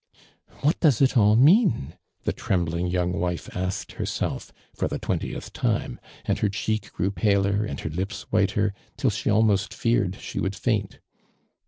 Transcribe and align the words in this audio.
"What 0.63 0.79
does 0.79 0.99
it 0.99 1.15
all 1.15 1.35
mean?" 1.35 1.93
the 2.25 2.33
trembling 2.33 2.87
young 2.87 3.13
wife 3.13 3.55
asked 3.55 3.91
herself, 3.91 4.51
for 4.73 4.87
the 4.87 4.97
twentieth 4.97 5.53
time; 5.53 5.99
and 6.25 6.39
her 6.39 6.49
cheek 6.49 6.91
grew 6.91 7.11
paler 7.11 7.63
and 7.65 7.79
her 7.81 7.89
lips 7.91 8.23
whiter, 8.31 8.73
till 8.97 9.11
she 9.11 9.29
almost 9.29 9.75
feared 9.75 10.15
she 10.19 10.39
would 10.39 10.55
faint. 10.55 10.97